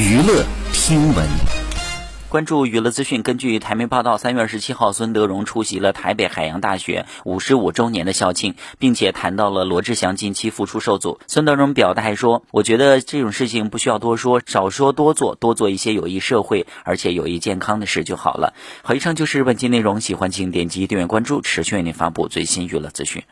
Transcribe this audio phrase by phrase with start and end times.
[0.00, 1.28] 娱乐听闻。
[2.30, 3.22] 关注娱乐资讯。
[3.22, 11.20] 根据台媒报道，三月二十七号，孙德荣出席了台北海洋大学五十五周年的校庆，并且谈到了罗志祥近期复出受阻。
[11.26, 23.22] 孙德荣表态说：“我觉得这种事情不需要多说，少说多做，多做一些有益社会而且有益健康的事就好了。”好，以上就是本期内容，喜欢请点击订阅关注，持续为您发布最新娱乐资讯。